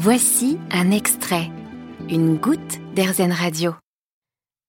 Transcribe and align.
Voici 0.00 0.58
un 0.70 0.92
extrait, 0.92 1.50
une 2.08 2.36
goutte 2.36 2.78
d'Airzen 2.94 3.32
Radio. 3.32 3.74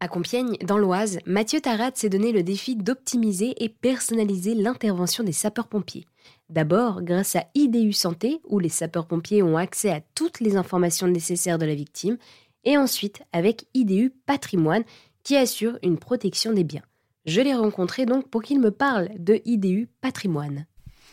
À 0.00 0.08
Compiègne, 0.08 0.56
dans 0.64 0.78
l'Oise, 0.78 1.18
Mathieu 1.26 1.60
Tarat 1.60 1.90
s'est 1.96 2.08
donné 2.08 2.32
le 2.32 2.42
défi 2.42 2.76
d'optimiser 2.76 3.52
et 3.62 3.68
personnaliser 3.68 4.54
l'intervention 4.54 5.22
des 5.22 5.32
sapeurs-pompiers. 5.32 6.06
D'abord 6.48 7.02
grâce 7.02 7.36
à 7.36 7.44
IDU 7.54 7.92
Santé, 7.92 8.40
où 8.48 8.58
les 8.58 8.70
sapeurs-pompiers 8.70 9.42
ont 9.42 9.58
accès 9.58 9.90
à 9.90 10.00
toutes 10.14 10.40
les 10.40 10.56
informations 10.56 11.08
nécessaires 11.08 11.58
de 11.58 11.66
la 11.66 11.74
victime, 11.74 12.16
et 12.64 12.78
ensuite 12.78 13.20
avec 13.34 13.66
IDU 13.74 14.08
Patrimoine, 14.24 14.84
qui 15.24 15.36
assure 15.36 15.78
une 15.82 15.98
protection 15.98 16.54
des 16.54 16.64
biens. 16.64 16.86
Je 17.26 17.42
l'ai 17.42 17.54
rencontré 17.54 18.06
donc 18.06 18.30
pour 18.30 18.42
qu'il 18.42 18.60
me 18.60 18.70
parle 18.70 19.10
de 19.18 19.42
IDU 19.44 19.90
Patrimoine. 20.00 20.64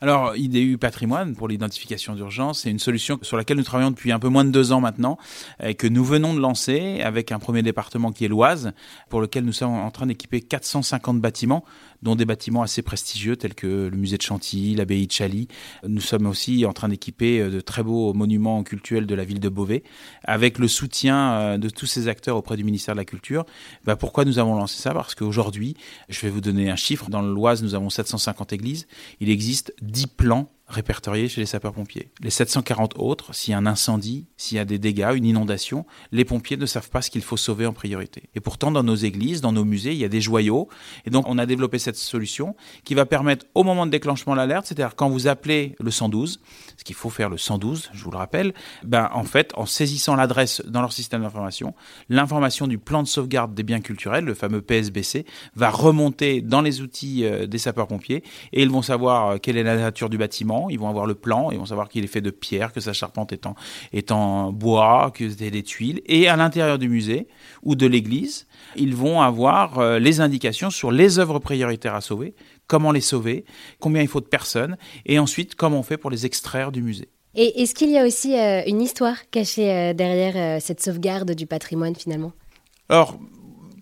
Alors, 0.00 0.36
IDU 0.36 0.78
Patrimoine 0.78 1.34
pour 1.34 1.48
l'identification 1.48 2.14
d'urgence, 2.14 2.60
c'est 2.60 2.70
une 2.70 2.78
solution 2.78 3.18
sur 3.22 3.36
laquelle 3.36 3.56
nous 3.56 3.64
travaillons 3.64 3.90
depuis 3.90 4.12
un 4.12 4.20
peu 4.20 4.28
moins 4.28 4.44
de 4.44 4.50
deux 4.50 4.70
ans 4.70 4.80
maintenant, 4.80 5.18
et 5.60 5.74
que 5.74 5.88
nous 5.88 6.04
venons 6.04 6.34
de 6.34 6.40
lancer 6.40 7.00
avec 7.02 7.32
un 7.32 7.40
premier 7.40 7.62
département 7.62 8.12
qui 8.12 8.24
est 8.24 8.28
l'Oise, 8.28 8.72
pour 9.08 9.20
lequel 9.20 9.44
nous 9.44 9.52
sommes 9.52 9.74
en 9.74 9.90
train 9.90 10.06
d'équiper 10.06 10.40
450 10.40 11.20
bâtiments, 11.20 11.64
dont 12.02 12.14
des 12.14 12.24
bâtiments 12.24 12.62
assez 12.62 12.82
prestigieux 12.82 13.36
tels 13.36 13.54
que 13.54 13.88
le 13.88 13.96
musée 13.96 14.16
de 14.16 14.22
Chantilly, 14.22 14.74
l'abbaye 14.74 15.06
de 15.06 15.12
Chaly. 15.12 15.48
Nous 15.86 16.00
sommes 16.00 16.26
aussi 16.26 16.64
en 16.64 16.72
train 16.72 16.88
d'équiper 16.88 17.40
euh, 17.40 17.50
de 17.50 17.60
très 17.60 17.82
beaux 17.82 18.12
monuments 18.14 18.62
cultuels 18.62 19.06
de 19.06 19.14
la 19.14 19.24
ville 19.24 19.40
de 19.40 19.48
Beauvais, 19.48 19.82
avec 20.24 20.58
le 20.58 20.68
soutien 20.68 21.32
euh, 21.32 21.58
de 21.58 21.68
tous 21.68 21.86
ces 21.86 22.08
acteurs 22.08 22.36
auprès 22.36 22.56
du 22.56 22.64
ministère 22.64 22.94
de 22.94 23.00
la 23.00 23.04
Culture. 23.04 23.44
Bah, 23.84 23.96
pourquoi 23.96 24.24
nous 24.24 24.38
avons 24.38 24.56
lancé 24.56 24.80
ça? 24.80 24.92
Parce 24.92 25.14
qu'aujourd'hui, 25.14 25.76
je 26.08 26.20
vais 26.20 26.30
vous 26.30 26.40
donner 26.40 26.70
un 26.70 26.76
chiffre, 26.76 27.10
dans 27.10 27.22
l'Oise, 27.22 27.62
nous 27.62 27.74
avons 27.74 27.90
750 27.90 28.52
églises. 28.52 28.86
Il 29.20 29.30
existe 29.30 29.72
10 29.82 30.06
plans 30.08 30.48
répertoriés 30.68 31.28
chez 31.28 31.40
les 31.40 31.46
sapeurs-pompiers. 31.46 32.10
Les 32.20 32.30
740 32.30 32.98
autres, 32.98 33.34
s'il 33.34 33.52
y 33.52 33.54
a 33.54 33.58
un 33.58 33.66
incendie, 33.66 34.26
s'il 34.36 34.56
y 34.56 34.60
a 34.60 34.64
des 34.64 34.78
dégâts, 34.78 35.12
une 35.14 35.24
inondation, 35.24 35.86
les 36.12 36.24
pompiers 36.24 36.56
ne 36.56 36.66
savent 36.66 36.90
pas 36.90 37.02
ce 37.02 37.10
qu'il 37.10 37.22
faut 37.22 37.36
sauver 37.36 37.66
en 37.66 37.72
priorité. 37.72 38.24
Et 38.34 38.40
pourtant, 38.40 38.70
dans 38.70 38.82
nos 38.82 38.94
églises, 38.94 39.40
dans 39.40 39.52
nos 39.52 39.64
musées, 39.64 39.92
il 39.92 39.98
y 39.98 40.04
a 40.04 40.08
des 40.08 40.20
joyaux. 40.20 40.68
Et 41.06 41.10
donc, 41.10 41.24
on 41.28 41.38
a 41.38 41.46
développé 41.46 41.78
cette 41.78 41.96
solution 41.96 42.54
qui 42.84 42.94
va 42.94 43.06
permettre, 43.06 43.46
au 43.54 43.64
moment 43.64 43.86
de 43.86 43.90
déclenchement 43.90 44.34
de 44.34 44.38
l'alerte, 44.38 44.66
c'est-à-dire 44.66 44.94
quand 44.94 45.08
vous 45.08 45.26
appelez 45.26 45.74
le 45.80 45.90
112, 45.90 46.40
ce 46.76 46.84
qu'il 46.84 46.96
faut 46.96 47.10
faire 47.10 47.30
le 47.30 47.38
112, 47.38 47.90
je 47.92 48.04
vous 48.04 48.10
le 48.10 48.18
rappelle, 48.18 48.52
ben, 48.84 49.08
en 49.12 49.24
fait, 49.24 49.52
en 49.56 49.66
saisissant 49.66 50.16
l'adresse 50.16 50.62
dans 50.66 50.80
leur 50.80 50.92
système 50.92 51.22
d'information, 51.22 51.74
l'information 52.08 52.66
du 52.66 52.78
plan 52.78 53.02
de 53.02 53.08
sauvegarde 53.08 53.54
des 53.54 53.62
biens 53.62 53.80
culturels, 53.80 54.24
le 54.24 54.34
fameux 54.34 54.60
PSBC, 54.60 55.24
va 55.56 55.70
remonter 55.70 56.40
dans 56.42 56.60
les 56.60 56.80
outils 56.80 57.24
euh, 57.24 57.46
des 57.46 57.58
sapeurs-pompiers 57.58 58.22
et 58.52 58.62
ils 58.62 58.70
vont 58.70 58.82
savoir 58.82 59.28
euh, 59.28 59.38
quelle 59.38 59.56
est 59.56 59.62
la 59.62 59.76
nature 59.76 60.10
du 60.10 60.18
bâtiment, 60.18 60.57
ils 60.68 60.78
vont 60.78 60.88
avoir 60.88 61.06
le 61.06 61.14
plan, 61.14 61.50
ils 61.50 61.58
vont 61.58 61.66
savoir 61.66 61.88
qu'il 61.88 62.04
est 62.04 62.08
fait 62.08 62.20
de 62.20 62.30
pierre, 62.30 62.72
que 62.72 62.80
sa 62.80 62.92
charpente 62.92 63.32
est 63.32 63.46
en, 63.46 63.54
est 63.92 64.10
en 64.10 64.52
bois, 64.52 65.12
que 65.14 65.28
c'est 65.30 65.50
des 65.50 65.62
tuiles. 65.62 66.00
Et 66.06 66.28
à 66.28 66.36
l'intérieur 66.36 66.78
du 66.78 66.88
musée 66.88 67.28
ou 67.62 67.74
de 67.76 67.86
l'église, 67.86 68.46
ils 68.76 68.94
vont 68.94 69.20
avoir 69.20 69.78
euh, 69.78 69.98
les 69.98 70.20
indications 70.20 70.70
sur 70.70 70.90
les 70.90 71.18
œuvres 71.18 71.38
prioritaires 71.38 71.94
à 71.94 72.00
sauver, 72.00 72.34
comment 72.66 72.92
les 72.92 73.00
sauver, 73.00 73.44
combien 73.78 74.02
il 74.02 74.08
faut 74.08 74.20
de 74.20 74.26
personnes, 74.26 74.76
et 75.06 75.18
ensuite 75.18 75.54
comment 75.54 75.78
on 75.78 75.82
fait 75.82 75.98
pour 75.98 76.10
les 76.10 76.26
extraire 76.26 76.72
du 76.72 76.82
musée. 76.82 77.08
Et 77.34 77.62
est-ce 77.62 77.74
qu'il 77.74 77.90
y 77.90 77.98
a 77.98 78.06
aussi 78.06 78.36
euh, 78.36 78.62
une 78.66 78.80
histoire 78.80 79.16
cachée 79.30 79.70
euh, 79.70 79.92
derrière 79.92 80.60
cette 80.60 80.82
sauvegarde 80.82 81.32
du 81.32 81.46
patrimoine 81.46 81.94
finalement? 81.94 82.32
Alors, 82.88 83.18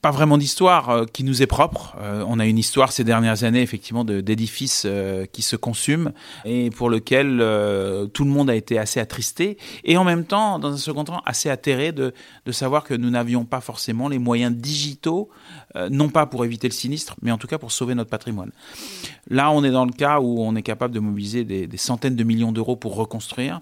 pas 0.07 0.13
vraiment 0.13 0.39
d'histoire 0.39 0.91
euh, 0.91 1.05
qui 1.05 1.25
nous 1.25 1.43
est 1.43 1.49
propre. 1.49 1.97
Euh, 2.01 2.23
on 2.29 2.39
a 2.39 2.47
une 2.47 2.59
histoire 2.59 2.93
ces 2.93 3.03
dernières 3.03 3.43
années 3.43 3.61
effectivement 3.61 4.05
d'édifices 4.05 4.85
euh, 4.87 5.27
qui 5.27 5.43
se 5.43 5.57
consument 5.57 6.13
et 6.45 6.71
pour 6.71 6.91
lequel 6.91 7.39
tout 8.13 8.25
le 8.25 8.31
monde 8.31 8.49
a 8.49 8.55
été 8.55 8.79
assez 8.79 9.01
attristé 9.01 9.59
et 9.83 9.97
en 9.97 10.05
même 10.05 10.25
temps, 10.25 10.61
dans 10.61 10.73
un 10.73 10.77
second 10.77 11.03
temps, 11.03 11.23
assez 11.27 11.51
atterré 11.51 11.91
de, 11.91 12.13
savoir 12.53 12.85
que 12.85 12.95
nous 12.95 13.11
n'avions 13.11 13.45
pas 13.45 13.61
forcément 13.61 14.09
les 14.09 14.21
moyens 14.21 14.55
digitaux, 14.55 15.29
non 15.91 16.09
pas 16.09 16.27
pour 16.27 16.45
éviter 16.45 16.69
le 16.69 16.73
sinistre, 16.73 17.17
mais 17.23 17.33
en 17.33 17.39
tout 17.39 17.49
cas 17.49 17.59
pour 17.59 17.73
sauver 17.73 17.95
notre 17.95 18.11
patrimoine. 18.11 18.53
Là, 19.29 19.51
on 19.51 19.65
est 19.65 19.73
dans 19.73 19.85
le 19.85 19.93
cas 19.93 20.21
où 20.21 20.41
on 20.41 20.55
est 20.55 20.63
capable 20.63 20.95
de 20.95 21.01
mobiliser 21.01 21.45
des 21.45 21.77
centaines 21.77 22.17
de 22.17 22.25
millions 22.25 22.53
d'euros 22.53 22.77
pour 22.77 22.95
reconstruire. 22.95 23.61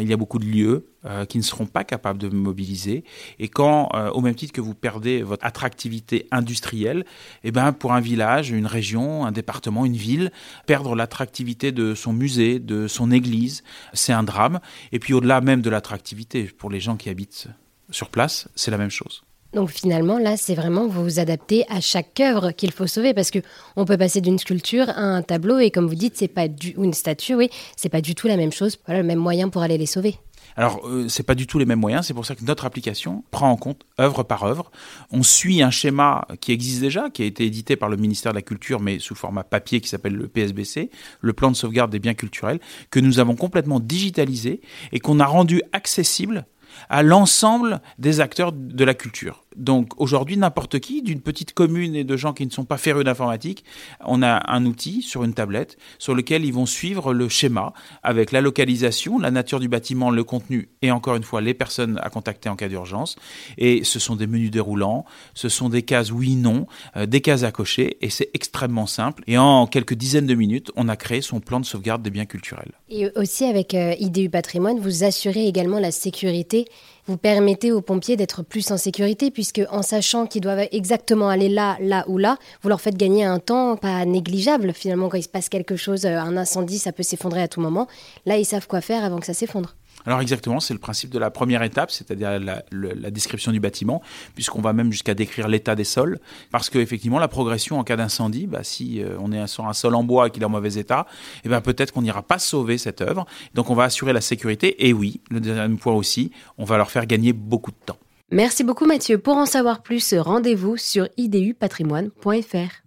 il 0.00 0.08
y 0.08 0.12
a 0.12 0.16
beaucoup 0.16 0.38
de 0.38 0.46
lieux, 0.46 0.86
euh, 1.06 1.24
qui 1.24 1.38
ne 1.38 1.42
seront 1.42 1.66
pas 1.66 1.82
capables 1.82 2.18
de 2.18 2.28
mobiliser. 2.28 3.04
Et 3.38 3.48
quand, 3.48 3.88
euh, 3.94 4.10
au 4.10 4.20
même 4.20 4.34
titre 4.34 4.52
que 4.52 4.60
vous 4.60 4.74
perdez 4.74 5.22
votre 5.22 5.46
attractivité 5.46 6.26
industrielle, 6.30 7.06
eh 7.42 7.52
ben, 7.52 7.72
pour 7.72 7.94
un 7.94 8.00
village, 8.00 8.50
une 8.50 8.66
région, 8.66 9.24
un 9.24 9.32
département, 9.32 9.86
une 9.86 9.96
ville, 9.96 10.30
perdre 10.66 10.94
l'attractivité 10.94 11.72
de 11.72 11.94
son 11.94 12.12
musée, 12.12 12.58
de 12.58 12.86
son 12.86 13.10
église, 13.10 13.64
c'est 13.94 14.12
un 14.12 14.22
drame. 14.22 14.60
Et 14.92 14.98
puis 14.98 15.14
au-delà 15.14 15.40
même 15.40 15.62
de 15.62 15.70
l'attractivité, 15.70 16.44
pour 16.44 16.70
les 16.70 16.80
gens 16.80 16.96
qui 16.96 17.08
habitent 17.08 17.48
sur 17.90 18.10
place, 18.10 18.48
c'est 18.54 18.70
la 18.70 18.78
même 18.78 18.90
chose. 18.90 19.24
Donc 19.52 19.70
finalement, 19.70 20.18
là, 20.18 20.36
c'est 20.36 20.54
vraiment 20.54 20.86
vous 20.86 21.02
vous 21.02 21.18
adaptez 21.18 21.64
à 21.68 21.80
chaque 21.80 22.20
œuvre 22.20 22.52
qu'il 22.52 22.70
faut 22.70 22.86
sauver 22.86 23.14
parce 23.14 23.30
que 23.30 23.40
on 23.76 23.84
peut 23.84 23.98
passer 23.98 24.20
d'une 24.20 24.38
sculpture 24.38 24.88
à 24.90 25.00
un 25.00 25.22
tableau 25.22 25.58
et 25.58 25.70
comme 25.70 25.88
vous 25.88 25.96
dites, 25.96 26.16
c'est 26.16 26.28
pas 26.28 26.46
du 26.46 26.74
ou 26.76 26.84
une 26.84 26.94
statue, 26.94 27.34
oui, 27.34 27.50
c'est 27.76 27.88
pas 27.88 28.00
du 28.00 28.14
tout 28.14 28.28
la 28.28 28.36
même 28.36 28.52
chose, 28.52 28.78
voilà, 28.86 29.00
le 29.00 29.06
même 29.06 29.18
moyen 29.18 29.48
pour 29.48 29.62
aller 29.62 29.78
les 29.78 29.86
sauver. 29.86 30.16
Alors, 30.56 30.86
euh, 30.86 31.08
c'est 31.08 31.22
pas 31.22 31.34
du 31.34 31.46
tout 31.46 31.58
les 31.58 31.64
mêmes 31.64 31.80
moyens. 31.80 32.06
C'est 32.06 32.14
pour 32.14 32.26
ça 32.26 32.34
que 32.34 32.44
notre 32.44 32.64
application 32.64 33.24
prend 33.30 33.50
en 33.50 33.56
compte 33.56 33.86
œuvre 34.00 34.22
par 34.22 34.44
œuvre. 34.44 34.70
On 35.10 35.22
suit 35.22 35.62
un 35.62 35.70
schéma 35.70 36.26
qui 36.40 36.52
existe 36.52 36.80
déjà, 36.80 37.10
qui 37.10 37.22
a 37.22 37.26
été 37.26 37.44
édité 37.44 37.76
par 37.76 37.88
le 37.88 37.96
ministère 37.96 38.32
de 38.32 38.36
la 38.36 38.42
Culture, 38.42 38.80
mais 38.80 38.98
sous 38.98 39.14
format 39.14 39.44
papier, 39.44 39.80
qui 39.80 39.88
s'appelle 39.88 40.14
le 40.14 40.28
PSBC, 40.28 40.90
le 41.20 41.32
plan 41.32 41.50
de 41.50 41.56
sauvegarde 41.56 41.90
des 41.90 41.98
biens 41.98 42.14
culturels, 42.14 42.60
que 42.90 43.00
nous 43.00 43.20
avons 43.20 43.36
complètement 43.36 43.80
digitalisé 43.80 44.60
et 44.92 45.00
qu'on 45.00 45.20
a 45.20 45.26
rendu 45.26 45.62
accessible 45.72 46.46
à 46.88 47.02
l'ensemble 47.02 47.80
des 47.98 48.20
acteurs 48.20 48.52
de 48.52 48.84
la 48.84 48.94
culture. 48.94 49.44
Donc 49.56 50.00
aujourd'hui, 50.00 50.36
n'importe 50.36 50.78
qui, 50.78 51.02
d'une 51.02 51.20
petite 51.20 51.54
commune 51.54 51.96
et 51.96 52.04
de 52.04 52.16
gens 52.16 52.32
qui 52.32 52.46
ne 52.46 52.50
sont 52.50 52.64
pas 52.64 52.78
férus 52.78 53.04
d'informatique, 53.04 53.64
on 54.04 54.22
a 54.22 54.50
un 54.52 54.64
outil 54.64 55.02
sur 55.02 55.24
une 55.24 55.34
tablette 55.34 55.76
sur 55.98 56.14
lequel 56.14 56.44
ils 56.44 56.52
vont 56.52 56.66
suivre 56.66 57.12
le 57.12 57.28
schéma 57.28 57.72
avec 58.02 58.30
la 58.30 58.40
localisation, 58.40 59.18
la 59.18 59.30
nature 59.30 59.58
du 59.58 59.68
bâtiment, 59.68 60.10
le 60.10 60.22
contenu 60.22 60.68
et 60.82 60.90
encore 60.90 61.16
une 61.16 61.24
fois 61.24 61.40
les 61.40 61.54
personnes 61.54 61.98
à 62.02 62.10
contacter 62.10 62.48
en 62.48 62.56
cas 62.56 62.68
d'urgence. 62.68 63.16
Et 63.58 63.82
ce 63.84 63.98
sont 63.98 64.16
des 64.16 64.26
menus 64.26 64.50
déroulants, 64.50 65.04
ce 65.34 65.48
sont 65.48 65.68
des 65.68 65.82
cases 65.82 66.12
oui, 66.12 66.36
non, 66.36 66.66
euh, 66.96 67.06
des 67.06 67.20
cases 67.20 67.42
à 67.42 67.50
cocher 67.50 67.98
et 68.00 68.10
c'est 68.10 68.30
extrêmement 68.34 68.86
simple. 68.86 69.24
Et 69.26 69.36
en 69.36 69.66
quelques 69.66 69.94
dizaines 69.94 70.26
de 70.26 70.34
minutes, 70.34 70.70
on 70.76 70.88
a 70.88 70.96
créé 70.96 71.22
son 71.22 71.40
plan 71.40 71.60
de 71.60 71.66
sauvegarde 71.66 72.02
des 72.02 72.10
biens 72.10 72.26
culturels. 72.26 72.72
Et 72.88 73.08
aussi 73.16 73.44
avec 73.44 73.74
euh, 73.74 73.94
IDU 73.98 74.30
Patrimoine, 74.30 74.78
vous 74.78 75.04
assurez 75.04 75.46
également 75.46 75.80
la 75.80 75.90
sécurité 75.90 76.66
vous 77.10 77.16
permettez 77.16 77.72
aux 77.72 77.80
pompiers 77.80 78.16
d'être 78.16 78.44
plus 78.44 78.70
en 78.70 78.76
sécurité, 78.76 79.32
puisque 79.32 79.60
en 79.70 79.82
sachant 79.82 80.26
qu'ils 80.26 80.42
doivent 80.42 80.68
exactement 80.70 81.28
aller 81.28 81.48
là, 81.48 81.76
là 81.80 82.04
ou 82.06 82.18
là, 82.18 82.36
vous 82.62 82.68
leur 82.68 82.80
faites 82.80 82.96
gagner 82.96 83.24
un 83.24 83.40
temps 83.40 83.76
pas 83.76 84.04
négligeable. 84.04 84.72
Finalement, 84.72 85.08
quand 85.08 85.18
il 85.18 85.24
se 85.24 85.28
passe 85.28 85.48
quelque 85.48 85.74
chose, 85.74 86.06
euh, 86.06 86.16
un 86.16 86.36
incendie, 86.36 86.78
ça 86.78 86.92
peut 86.92 87.02
s'effondrer 87.02 87.42
à 87.42 87.48
tout 87.48 87.60
moment. 87.60 87.88
Là, 88.26 88.36
ils 88.36 88.44
savent 88.44 88.68
quoi 88.68 88.80
faire 88.80 89.04
avant 89.04 89.18
que 89.18 89.26
ça 89.26 89.34
s'effondre. 89.34 89.74
Alors 90.06 90.20
exactement, 90.20 90.60
c'est 90.60 90.74
le 90.74 90.80
principe 90.80 91.10
de 91.10 91.18
la 91.18 91.30
première 91.30 91.62
étape, 91.62 91.90
c'est-à-dire 91.90 92.38
la, 92.40 93.10
description 93.10 93.52
du 93.52 93.60
bâtiment, 93.60 94.02
puisqu'on 94.34 94.60
va 94.60 94.72
même 94.72 94.92
jusqu'à 94.92 95.14
décrire 95.14 95.48
l'état 95.48 95.74
des 95.74 95.84
sols, 95.84 96.18
parce 96.50 96.70
qu'effectivement 96.70 97.18
la 97.18 97.28
progression 97.28 97.78
en 97.78 97.84
cas 97.84 97.96
d'incendie, 97.96 98.46
bah, 98.46 98.62
si 98.62 99.02
euh, 99.02 99.16
on 99.20 99.32
est 99.32 99.46
sur 99.46 99.66
un 99.66 99.72
sol 99.72 99.94
en 99.94 100.04
bois 100.04 100.28
et 100.28 100.30
qu'il 100.30 100.42
est 100.42 100.46
en 100.46 100.50
mauvais 100.50 100.74
état, 100.74 101.06
eh 101.44 101.48
ben, 101.48 101.60
peut-être 101.60 101.92
qu'on 101.92 102.02
n'ira 102.02 102.22
pas 102.22 102.38
sauver 102.38 102.78
cette 102.78 103.00
œuvre. 103.00 103.26
Donc 103.54 103.70
on 103.70 103.74
va 103.74 103.84
assurer 103.84 104.12
la 104.12 104.20
sécurité, 104.20 104.86
et 104.86 104.92
oui, 104.92 105.20
le 105.30 105.40
deuxième 105.40 105.78
point 105.78 105.94
aussi, 105.94 106.30
on 106.58 106.64
va 106.64 106.76
leur 106.76 106.90
faire 106.90 107.06
gagner 107.06 107.32
beaucoup 107.32 107.70
de 107.70 107.76
temps. 107.84 107.98
Merci 108.32 108.62
beaucoup 108.62 108.86
Mathieu. 108.86 109.18
Pour 109.18 109.36
en 109.36 109.46
savoir 109.46 109.82
plus, 109.82 110.14
rendez-vous 110.14 110.76
sur 110.76 111.08
idupatrimoine.fr. 111.16 112.82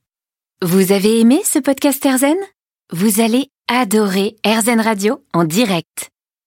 Vous 0.62 0.94
avez 0.94 1.20
aimé 1.20 1.42
ce 1.44 1.60
podcast 1.60 2.06
Erzen 2.06 2.38
Vous 2.94 3.20
allez 3.20 3.50
adorer 3.68 4.38
Erzen 4.46 4.80
Radio 4.80 5.22
en 5.34 5.44
direct. 5.44 6.13